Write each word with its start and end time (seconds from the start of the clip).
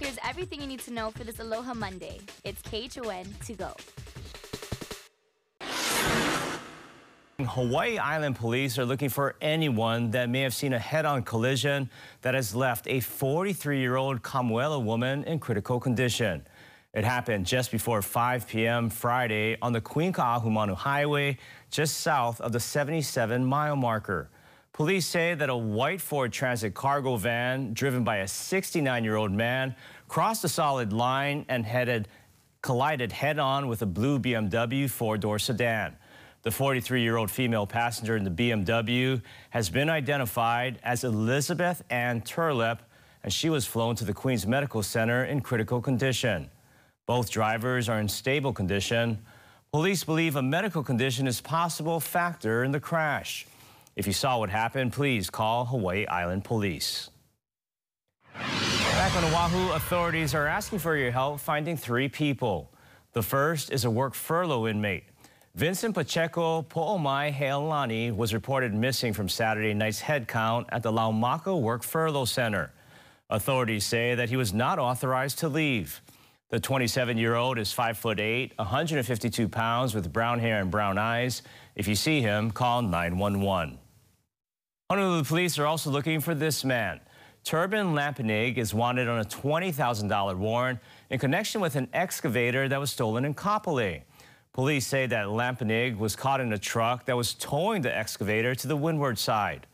Here's 0.00 0.18
everything 0.24 0.60
you 0.60 0.68
need 0.68 0.80
to 0.80 0.92
know 0.92 1.10
for 1.10 1.24
this 1.24 1.40
Aloha 1.40 1.74
Monday. 1.74 2.20
It's 2.44 2.62
KHON 2.62 3.26
to 3.46 3.54
go. 3.54 3.74
Hawaii 7.40 7.98
Island 7.98 8.36
police 8.36 8.78
are 8.78 8.84
looking 8.84 9.08
for 9.08 9.34
anyone 9.40 10.12
that 10.12 10.28
may 10.28 10.42
have 10.42 10.54
seen 10.54 10.72
a 10.72 10.78
head-on 10.78 11.22
collision 11.24 11.90
that 12.22 12.34
has 12.34 12.54
left 12.54 12.86
a 12.86 12.98
43-year-old 12.98 14.22
Kamuela 14.22 14.82
woman 14.82 15.24
in 15.24 15.40
critical 15.40 15.80
condition. 15.80 16.46
It 16.94 17.04
happened 17.04 17.46
just 17.46 17.72
before 17.72 18.00
5 18.00 18.46
p.m. 18.46 18.90
Friday 18.90 19.56
on 19.60 19.72
the 19.72 19.80
Queen 19.80 20.12
Ka'ahumanu 20.12 20.74
Highway, 20.74 21.38
just 21.70 21.98
south 21.98 22.40
of 22.40 22.52
the 22.52 22.58
77-mile 22.58 23.76
marker. 23.76 24.30
Police 24.72 25.06
say 25.06 25.34
that 25.34 25.50
a 25.50 25.56
white 25.56 26.00
Ford 26.00 26.32
Transit 26.32 26.74
cargo 26.74 27.16
van 27.16 27.72
driven 27.72 28.04
by 28.04 28.18
a 28.18 28.24
69-year-old 28.24 29.32
man 29.32 29.74
crossed 30.06 30.42
the 30.42 30.48
solid 30.48 30.92
line 30.92 31.44
and 31.48 31.66
headed 31.66 32.08
collided 32.62 33.12
head-on 33.12 33.68
with 33.68 33.82
a 33.82 33.86
blue 33.86 34.18
BMW 34.18 34.90
four-door 34.90 35.38
sedan. 35.38 35.96
The 36.42 36.50
43-year-old 36.50 37.30
female 37.30 37.66
passenger 37.66 38.16
in 38.16 38.24
the 38.24 38.30
BMW 38.30 39.20
has 39.50 39.70
been 39.70 39.90
identified 39.90 40.78
as 40.82 41.04
Elizabeth 41.04 41.82
Ann 41.90 42.20
Turlip, 42.20 42.78
and 43.22 43.32
she 43.32 43.50
was 43.50 43.66
flown 43.66 43.96
to 43.96 44.04
the 44.04 44.14
Queens 44.14 44.46
Medical 44.46 44.82
Center 44.82 45.24
in 45.24 45.40
critical 45.40 45.80
condition. 45.80 46.50
Both 47.06 47.30
drivers 47.30 47.88
are 47.88 48.00
in 48.00 48.08
stable 48.08 48.52
condition. 48.52 49.18
Police 49.72 50.04
believe 50.04 50.36
a 50.36 50.42
medical 50.42 50.82
condition 50.82 51.26
is 51.26 51.40
possible 51.40 52.00
factor 52.00 52.64
in 52.64 52.70
the 52.70 52.80
crash. 52.80 53.46
If 53.98 54.06
you 54.06 54.12
saw 54.12 54.38
what 54.38 54.48
happened, 54.48 54.92
please 54.92 55.28
call 55.28 55.64
Hawaii 55.64 56.06
Island 56.06 56.44
Police. 56.44 57.10
Back 58.32 59.16
on 59.16 59.24
Oahu, 59.24 59.72
authorities 59.72 60.36
are 60.36 60.46
asking 60.46 60.78
for 60.78 60.96
your 60.96 61.10
help 61.10 61.40
finding 61.40 61.76
three 61.76 62.08
people. 62.08 62.70
The 63.12 63.24
first 63.24 63.72
is 63.72 63.84
a 63.84 63.90
work 63.90 64.14
furlough 64.14 64.68
inmate. 64.68 65.02
Vincent 65.56 65.96
Pacheco 65.96 66.62
Po'omai 66.62 67.34
Healani 67.34 68.14
was 68.14 68.32
reported 68.32 68.72
missing 68.72 69.12
from 69.12 69.28
Saturday 69.28 69.74
night's 69.74 70.00
headcount 70.00 70.66
at 70.68 70.84
the 70.84 70.92
Laumaka 70.92 71.60
Work 71.60 71.82
Furlough 71.82 72.24
Center. 72.24 72.70
Authorities 73.30 73.84
say 73.84 74.14
that 74.14 74.28
he 74.28 74.36
was 74.36 74.54
not 74.54 74.78
authorized 74.78 75.40
to 75.40 75.48
leave. 75.48 76.00
The 76.50 76.60
27-year-old 76.60 77.58
is 77.58 77.72
5 77.72 77.98
foot 77.98 78.20
8, 78.20 78.52
152 78.58 79.48
pounds 79.48 79.92
with 79.92 80.12
brown 80.12 80.38
hair 80.38 80.60
and 80.60 80.70
brown 80.70 80.98
eyes. 80.98 81.42
If 81.74 81.88
you 81.88 81.96
see 81.96 82.20
him, 82.20 82.52
call 82.52 82.80
911. 82.82 83.76
Honolulu 84.90 85.24
police 85.24 85.58
are 85.58 85.66
also 85.66 85.90
looking 85.90 86.18
for 86.18 86.34
this 86.34 86.64
man. 86.64 86.98
Turban 87.44 87.88
Lampenig 87.88 88.56
is 88.56 88.72
wanted 88.72 89.06
on 89.06 89.18
a 89.18 89.24
$20,000 89.24 90.36
warrant 90.38 90.78
in 91.10 91.18
connection 91.18 91.60
with 91.60 91.76
an 91.76 91.90
excavator 91.92 92.70
that 92.70 92.80
was 92.80 92.90
stolen 92.90 93.26
in 93.26 93.34
Kapolei. 93.34 94.04
Police 94.54 94.86
say 94.86 95.04
that 95.04 95.26
Lampenig 95.26 95.98
was 95.98 96.16
caught 96.16 96.40
in 96.40 96.50
a 96.54 96.58
truck 96.58 97.04
that 97.04 97.14
was 97.14 97.34
towing 97.34 97.82
the 97.82 97.94
excavator 97.94 98.54
to 98.54 98.66
the 98.66 98.76
windward 98.76 99.18
side. 99.18 99.66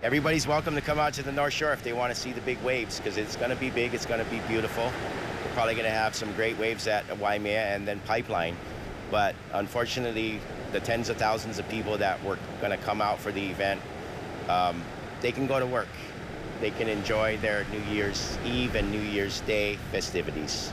Everybody's 0.00 0.46
welcome 0.46 0.76
to 0.76 0.80
come 0.80 1.00
out 1.00 1.12
to 1.14 1.24
the 1.24 1.32
North 1.32 1.52
Shore 1.52 1.72
if 1.72 1.82
they 1.82 1.92
want 1.92 2.14
to 2.14 2.20
see 2.20 2.30
the 2.30 2.40
big 2.42 2.62
waves 2.62 2.98
because 2.98 3.16
it's 3.16 3.34
going 3.34 3.50
to 3.50 3.56
be 3.56 3.68
big, 3.68 3.94
it's 3.94 4.06
going 4.06 4.24
to 4.24 4.30
be 4.30 4.38
beautiful. 4.46 4.84
We're 4.84 5.52
probably 5.54 5.74
going 5.74 5.86
to 5.86 5.90
have 5.90 6.14
some 6.14 6.32
great 6.34 6.56
waves 6.56 6.86
at 6.86 7.04
Waimea 7.18 7.74
and 7.74 7.86
then 7.86 7.98
Pipeline. 8.06 8.56
But 9.10 9.34
unfortunately, 9.52 10.38
the 10.70 10.78
tens 10.78 11.08
of 11.08 11.16
thousands 11.16 11.58
of 11.58 11.68
people 11.68 11.98
that 11.98 12.22
were 12.22 12.38
going 12.60 12.70
to 12.70 12.76
come 12.84 13.02
out 13.02 13.18
for 13.18 13.32
the 13.32 13.44
event, 13.44 13.80
um, 14.48 14.84
they 15.20 15.32
can 15.32 15.48
go 15.48 15.58
to 15.58 15.66
work. 15.66 15.88
They 16.60 16.70
can 16.70 16.88
enjoy 16.88 17.36
their 17.38 17.64
New 17.72 17.82
Year's 17.92 18.38
Eve 18.44 18.76
and 18.76 18.92
New 18.92 19.00
Year's 19.00 19.40
Day 19.40 19.78
festivities. 19.90 20.72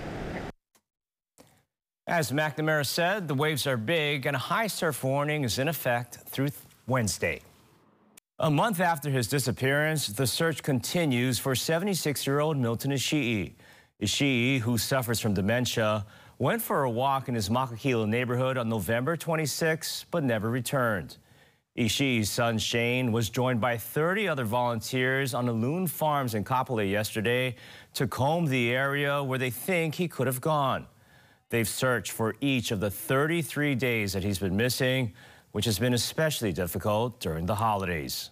As 2.05 2.31
McNamara 2.31 2.85
said, 2.85 3.27
the 3.27 3.33
waves 3.33 3.65
are 3.65 3.77
big 3.77 4.27
and 4.27 4.35
a 4.35 4.39
high 4.39 4.67
surf 4.67 5.03
warning 5.03 5.43
is 5.43 5.57
in 5.57 5.67
effect 5.67 6.17
through 6.27 6.49
Wednesday. 6.85 7.41
A 8.37 8.51
month 8.51 8.81
after 8.81 9.09
his 9.09 9.29
disappearance, 9.29 10.07
the 10.07 10.27
search 10.27 10.61
continues 10.61 11.39
for 11.39 11.53
76-year-old 11.53 12.57
Milton 12.57 12.91
Ishii. 12.91 13.53
Ishii, 14.01 14.59
who 14.59 14.77
suffers 14.77 15.21
from 15.21 15.33
dementia, 15.33 16.05
went 16.37 16.61
for 16.61 16.83
a 16.83 16.89
walk 16.89 17.29
in 17.29 17.35
his 17.35 17.47
Makakilo 17.47 18.05
neighborhood 18.05 18.57
on 18.57 18.67
November 18.67 19.15
26, 19.15 20.07
but 20.11 20.25
never 20.25 20.49
returned. 20.49 21.15
Ishii's 21.77 22.29
son 22.29 22.57
Shane 22.57 23.13
was 23.13 23.29
joined 23.29 23.61
by 23.61 23.77
30 23.77 24.27
other 24.27 24.43
volunteers 24.43 25.33
on 25.33 25.45
the 25.45 25.53
Aloun 25.53 25.87
Farms 25.87 26.35
in 26.35 26.43
Kapolei 26.43 26.91
yesterday 26.91 27.55
to 27.93 28.05
comb 28.05 28.47
the 28.47 28.71
area 28.71 29.23
where 29.23 29.39
they 29.39 29.49
think 29.49 29.95
he 29.95 30.09
could 30.09 30.27
have 30.27 30.41
gone. 30.41 30.87
They've 31.51 31.65
searched 31.65 32.11
for 32.11 32.35
each 32.41 32.71
of 32.71 32.81
the 32.81 32.91
33 32.91 33.75
days 33.75 34.11
that 34.11 34.25
he's 34.25 34.39
been 34.39 34.57
missing, 34.57 35.13
which 35.55 35.63
has 35.63 35.79
been 35.79 35.93
especially 35.93 36.51
difficult 36.51 37.17
during 37.21 37.45
the 37.45 37.55
holidays. 37.55 38.29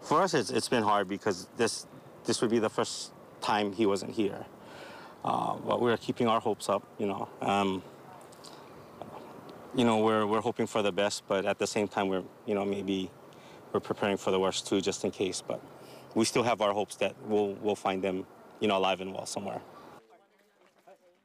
For 0.00 0.22
us, 0.22 0.32
it's, 0.32 0.50
it's 0.50 0.68
been 0.68 0.84
hard 0.84 1.08
because 1.08 1.48
this, 1.56 1.88
this 2.24 2.40
would 2.40 2.52
be 2.52 2.60
the 2.60 2.70
first 2.70 3.10
time 3.40 3.72
he 3.72 3.84
wasn't 3.84 4.12
here. 4.12 4.46
Uh, 5.24 5.56
but 5.56 5.80
we're 5.80 5.96
keeping 5.96 6.28
our 6.28 6.38
hopes 6.38 6.68
up, 6.68 6.84
you 6.98 7.06
know. 7.08 7.28
Um, 7.40 7.82
you 9.74 9.84
know, 9.84 9.98
we're, 9.98 10.24
we're 10.24 10.40
hoping 10.40 10.68
for 10.68 10.82
the 10.82 10.92
best, 10.92 11.24
but 11.26 11.44
at 11.46 11.58
the 11.58 11.66
same 11.66 11.88
time, 11.88 12.06
we're, 12.06 12.22
you 12.46 12.54
know, 12.54 12.64
maybe 12.64 13.10
we're 13.72 13.80
preparing 13.80 14.16
for 14.16 14.30
the 14.30 14.38
worst 14.38 14.68
too, 14.68 14.80
just 14.80 15.04
in 15.04 15.10
case. 15.10 15.42
But 15.44 15.60
we 16.14 16.24
still 16.24 16.44
have 16.44 16.60
our 16.60 16.72
hopes 16.72 16.94
that 16.98 17.16
we'll, 17.24 17.54
we'll 17.54 17.74
find 17.74 18.00
them, 18.04 18.24
you 18.60 18.68
know, 18.68 18.76
alive 18.76 19.00
and 19.00 19.12
well 19.12 19.26
somewhere. 19.26 19.60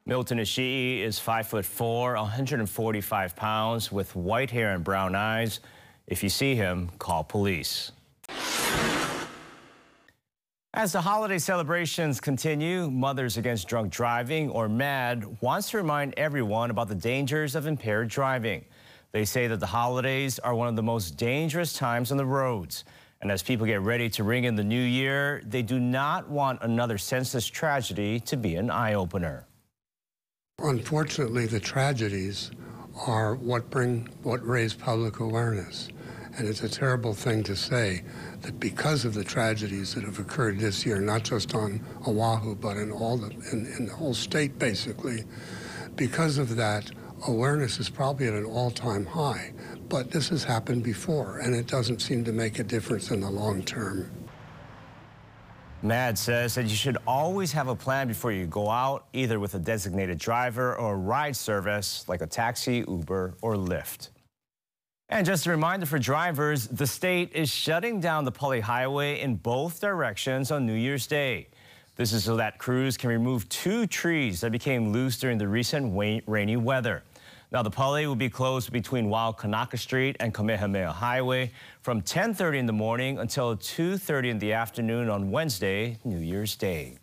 Milton 0.08 0.40
Ishii 0.40 1.02
is 1.02 1.20
5 1.20 1.48
foot 1.48 1.66
4, 1.66 2.16
145 2.16 3.36
pounds, 3.36 3.92
with 3.92 4.16
white 4.16 4.50
hair 4.50 4.74
and 4.74 4.84
brown 4.84 5.14
eyes. 5.14 5.60
If 6.08 6.24
you 6.24 6.30
see 6.30 6.56
him, 6.56 6.90
call 6.98 7.24
police. 7.24 7.92
As 10.74 10.94
the 10.94 11.02
holiday 11.02 11.38
celebrations 11.38 12.20
continue, 12.20 12.90
Mothers 12.90 13.38
Against 13.38 13.68
Drunk 13.68 13.92
Driving, 13.92 14.50
or 14.50 14.68
MAD, 14.68 15.42
wants 15.42 15.70
to 15.70 15.78
remind 15.78 16.16
everyone 16.18 16.72
about 16.72 16.88
the 16.88 16.96
dangers 16.96 17.56
of 17.56 17.68
impaired 17.68 18.08
driving. 18.08 18.66
They 19.12 19.26
say 19.26 19.46
that 19.48 19.60
the 19.60 19.68
holidays 19.68 20.40
are 20.40 20.56
one 20.56 20.68
of 20.68 20.76
the 20.76 20.84
most 20.84 21.18
dangerous 21.18 21.74
times 21.74 22.12
on 22.12 22.18
the 22.18 22.26
roads. 22.26 22.86
And 23.22 23.32
as 23.32 23.44
people 23.44 23.68
get 23.68 23.82
ready 23.82 24.10
to 24.12 24.24
ring 24.24 24.46
in 24.46 24.56
the 24.56 24.64
new 24.64 24.82
year, 24.82 25.44
they 25.46 25.62
do 25.62 25.80
not 25.80 26.28
want 26.28 26.64
another 26.64 26.98
senseless 26.98 27.46
tragedy 27.46 28.20
to 28.22 28.36
be 28.36 28.56
an 28.56 28.72
eye 28.72 28.96
opener. 28.96 29.46
Unfortunately, 30.64 31.48
the 31.48 31.60
tragedies 31.60 32.52
are 33.08 33.36
what 33.36 33.70
bring 33.72 34.08
what 34.22 34.46
raise 34.46 34.74
public 34.76 35.20
awareness. 35.20 35.90
And 36.38 36.48
it's 36.48 36.62
a 36.62 36.70
terrible 36.70 37.14
thing 37.14 37.44
to 37.44 37.56
say 37.56 38.04
that 38.42 38.60
because 38.60 39.04
of 39.04 39.14
the 39.14 39.24
tragedies 39.24 39.96
that 39.96 40.04
have 40.04 40.20
occurred 40.20 40.60
this 40.60 40.86
year, 40.86 41.02
not 41.02 41.24
just 41.24 41.56
on 41.56 41.84
Oahu, 42.08 42.56
but 42.56 42.78
in 42.78 42.92
all 42.92 43.18
the 43.18 43.32
in, 43.52 43.74
in 43.78 43.88
the 43.88 43.94
whole 43.94 44.14
state 44.14 44.60
basically, 44.60 45.24
because 45.96 46.38
of 46.38 46.56
that, 46.56 46.92
awareness 47.28 47.80
is 47.80 47.90
probably 47.90 48.28
at 48.28 48.34
an 48.34 48.46
all-time 48.46 49.06
high. 49.06 49.54
But 49.90 50.12
this 50.12 50.30
has 50.30 50.44
happened 50.44 50.84
before, 50.84 51.40
and 51.40 51.54
it 51.56 51.68
doesn't 51.68 52.02
seem 52.02 52.24
to 52.26 52.32
make 52.32 52.60
a 52.60 52.64
difference 52.64 53.12
in 53.12 53.22
the 53.22 53.30
long 53.30 53.64
term. 53.64 54.10
MAD 55.84 56.18
says 56.18 56.56
that 56.56 56.64
you 56.64 56.76
should 56.76 56.98
always 57.08 57.52
have 57.54 57.68
a 57.68 57.76
plan 57.76 58.08
before 58.08 58.32
you 58.32 58.46
go 58.46 58.70
out, 58.70 59.08
either 59.14 59.40
with 59.40 59.56
a 59.56 59.60
designated 59.60 60.20
driver 60.20 60.76
or 60.76 60.94
a 60.94 60.98
ride 60.98 61.36
service 61.36 62.06
like 62.08 62.22
a 62.22 62.28
taxi, 62.28 62.84
Uber, 62.88 63.36
or 63.42 63.56
Lyft. 63.56 64.10
And 65.10 65.26
just 65.26 65.46
a 65.48 65.50
reminder 65.50 65.86
for 65.86 66.00
drivers, 66.00 66.68
the 66.68 66.88
state 66.88 67.32
is 67.34 67.50
shutting 67.50 68.00
down 68.00 68.26
the 68.26 68.32
Pali 68.32 68.60
Highway 68.60 69.20
in 69.20 69.36
both 69.36 69.82
directions 69.82 70.52
on 70.52 70.66
New 70.66 70.76
Year's 70.76 71.08
Day. 71.08 71.48
This 71.96 72.14
is 72.14 72.24
so 72.24 72.38
that 72.38 72.60
crews 72.60 72.96
can 72.96 73.10
remove 73.10 73.50
two 73.50 73.88
trees 73.88 74.40
that 74.42 74.52
became 74.52 74.94
loose 74.94 75.20
during 75.20 75.38
the 75.38 75.48
recent 75.48 75.94
rainy 76.28 76.58
weather. 76.58 77.04
Now, 77.52 77.62
the 77.62 77.70
Pali 77.70 78.08
will 78.08 78.16
be 78.16 78.30
closed 78.30 78.72
between 78.72 79.08
Waokanaka 79.08 79.78
Street 79.78 80.16
and 80.22 80.34
Kamehameha 80.34 80.94
Highway 80.94 81.52
from 81.82 82.02
10.30 82.02 82.60
in 82.60 82.66
the 82.66 82.72
morning 82.72 83.20
until 83.20 83.58
2.30 83.58 84.30
in 84.30 84.40
the 84.40 84.54
afternoon 84.54 85.10
on 85.10 85.32
Wednesday, 85.32 85.98
New 86.06 86.20
Year's 86.20 86.56
Day. 86.56 86.98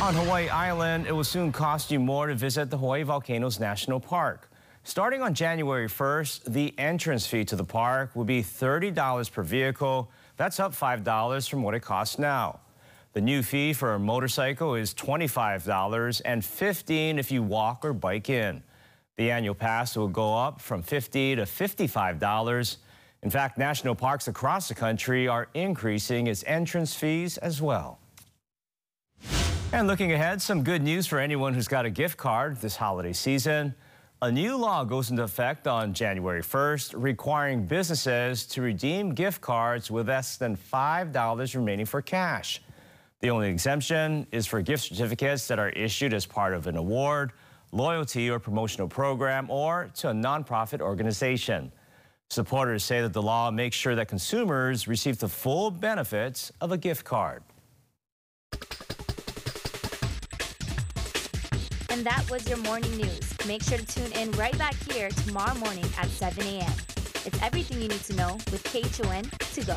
On 0.00 0.14
Hawaii 0.14 0.48
Island, 0.48 1.06
it 1.06 1.12
will 1.12 1.22
soon 1.22 1.52
cost 1.52 1.90
you 1.90 2.00
more 2.00 2.28
to 2.28 2.34
visit 2.34 2.70
the 2.70 2.78
Hawaii 2.78 3.02
Volcanoes 3.02 3.60
National 3.60 4.00
Park. 4.00 4.50
Starting 4.84 5.20
on 5.20 5.34
January 5.34 5.86
1st, 5.86 6.44
the 6.44 6.72
entrance 6.78 7.26
fee 7.26 7.44
to 7.44 7.56
the 7.56 7.64
park 7.64 8.16
will 8.16 8.24
be 8.24 8.42
$30 8.42 9.30
per 9.30 9.42
vehicle. 9.42 10.10
That's 10.38 10.58
up 10.58 10.72
$5 10.72 11.50
from 11.50 11.62
what 11.62 11.74
it 11.74 11.80
costs 11.80 12.18
now. 12.18 12.60
The 13.12 13.20
new 13.20 13.42
fee 13.42 13.72
for 13.72 13.94
a 13.94 13.98
motorcycle 13.98 14.76
is 14.76 14.94
$25 14.94 16.22
and 16.24 16.44
15 16.44 17.18
if 17.18 17.32
you 17.32 17.42
walk 17.42 17.84
or 17.84 17.92
bike 17.92 18.30
in. 18.30 18.62
The 19.16 19.32
annual 19.32 19.56
pass 19.56 19.96
will 19.96 20.06
go 20.06 20.36
up 20.36 20.60
from 20.60 20.80
50 20.80 21.34
to 21.34 21.42
$55. 21.42 22.76
In 23.24 23.30
fact, 23.30 23.58
national 23.58 23.96
parks 23.96 24.28
across 24.28 24.68
the 24.68 24.76
country 24.76 25.26
are 25.26 25.48
increasing 25.54 26.28
its 26.28 26.44
entrance 26.46 26.94
fees 26.94 27.36
as 27.38 27.60
well. 27.60 27.98
And 29.72 29.88
looking 29.88 30.12
ahead, 30.12 30.40
some 30.40 30.62
good 30.62 30.82
news 30.82 31.08
for 31.08 31.18
anyone 31.18 31.52
who's 31.52 31.68
got 31.68 31.84
a 31.84 31.90
gift 31.90 32.16
card 32.16 32.60
this 32.60 32.76
holiday 32.76 33.12
season. 33.12 33.74
A 34.22 34.30
new 34.30 34.56
law 34.56 34.84
goes 34.84 35.10
into 35.10 35.24
effect 35.24 35.66
on 35.66 35.94
January 35.94 36.42
1st, 36.42 36.94
requiring 36.96 37.66
businesses 37.66 38.46
to 38.46 38.62
redeem 38.62 39.14
gift 39.14 39.40
cards 39.40 39.90
with 39.90 40.08
less 40.08 40.36
than 40.36 40.56
$5 40.56 41.54
remaining 41.56 41.86
for 41.86 42.02
cash. 42.02 42.60
The 43.20 43.28
only 43.28 43.50
exemption 43.50 44.26
is 44.32 44.46
for 44.46 44.62
gift 44.62 44.84
certificates 44.84 45.46
that 45.48 45.58
are 45.58 45.68
issued 45.70 46.14
as 46.14 46.24
part 46.24 46.54
of 46.54 46.66
an 46.66 46.76
award, 46.76 47.32
loyalty 47.70 48.30
or 48.30 48.38
promotional 48.38 48.88
program, 48.88 49.50
or 49.50 49.90
to 49.96 50.08
a 50.08 50.12
nonprofit 50.12 50.80
organization. 50.80 51.70
Supporters 52.30 52.82
say 52.82 53.02
that 53.02 53.12
the 53.12 53.20
law 53.20 53.50
makes 53.50 53.76
sure 53.76 53.94
that 53.94 54.08
consumers 54.08 54.88
receive 54.88 55.18
the 55.18 55.28
full 55.28 55.70
benefits 55.70 56.50
of 56.62 56.72
a 56.72 56.78
gift 56.78 57.04
card. 57.04 57.42
And 61.90 62.06
that 62.06 62.24
was 62.30 62.48
your 62.48 62.58
morning 62.58 62.96
news. 62.96 63.34
Make 63.46 63.62
sure 63.62 63.76
to 63.76 63.84
tune 63.86 64.12
in 64.12 64.30
right 64.32 64.56
back 64.56 64.74
here 64.90 65.10
tomorrow 65.10 65.54
morning 65.58 65.84
at 65.98 66.08
7 66.08 66.42
a.m. 66.46 66.72
It's 67.26 67.42
everything 67.42 67.82
you 67.82 67.88
need 67.88 68.00
to 68.04 68.14
know 68.14 68.34
with 68.50 68.64
KHON 68.64 69.24
to 69.52 69.66
go. 69.66 69.76